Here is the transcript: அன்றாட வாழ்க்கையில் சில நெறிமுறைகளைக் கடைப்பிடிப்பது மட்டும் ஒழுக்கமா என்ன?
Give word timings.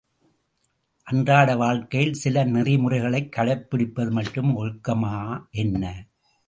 அன்றாட 1.07 1.55
வாழ்க்கையில் 1.55 2.13
சில 2.13 2.43
நெறிமுறைகளைக் 2.45 3.31
கடைப்பிடிப்பது 3.37 4.11
மட்டும் 4.11 4.57
ஒழுக்கமா 4.57 5.15
என்ன? 5.51 5.83